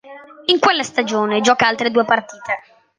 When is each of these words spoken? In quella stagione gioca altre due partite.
In 0.47 0.57
quella 0.59 0.81
stagione 0.81 1.41
gioca 1.41 1.67
altre 1.67 1.91
due 1.91 2.05
partite. 2.05 2.59